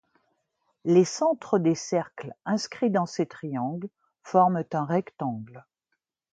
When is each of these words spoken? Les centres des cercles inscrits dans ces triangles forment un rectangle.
Les 0.83 1.05
centres 1.05 1.59
des 1.59 1.75
cercles 1.75 2.33
inscrits 2.45 2.89
dans 2.89 3.05
ces 3.05 3.27
triangles 3.27 3.87
forment 4.23 4.63
un 4.73 4.83
rectangle. 4.85 5.63